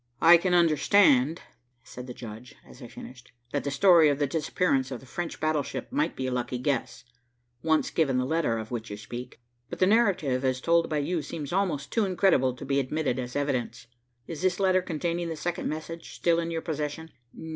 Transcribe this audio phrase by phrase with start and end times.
[0.19, 1.43] "I can understand,"
[1.83, 5.39] said the judge, as I finished, "that the story of the disappearance of the French
[5.39, 7.03] battleship might be a lucky guess,
[7.61, 11.21] once given the letter of which you speak, but the narrative as told by you
[11.21, 13.85] seems almost too incredible to be admitted as evidence.
[14.25, 17.11] Is this letter containing the second message still in your possession?"